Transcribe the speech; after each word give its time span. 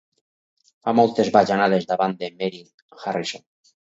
Fa 0.85 0.93
moltes 1.01 1.29
bajanades 1.35 1.87
davant 1.91 2.17
de 2.25 2.31
Mary 2.41 2.63
Harrison! 3.05 3.47